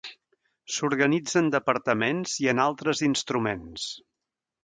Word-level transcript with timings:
S'organitza 0.75 1.35
en 1.41 1.51
departaments 1.57 2.33
i 2.45 2.49
en 2.55 2.63
altres 2.65 3.05
instruments. 3.11 3.87